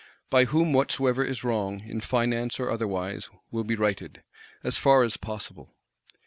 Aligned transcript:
By 0.31 0.45
whom 0.45 0.73
whatsoever 0.73 1.23
is 1.23 1.43
wrong, 1.43 1.81
in 1.81 2.01
Finance 2.01 2.59
or 2.59 2.71
otherwise, 2.71 3.29
will 3.51 3.63
be 3.63 3.75
righted,—as 3.75 4.79
far 4.79 5.03
as 5.03 5.15
possible. 5.15 5.75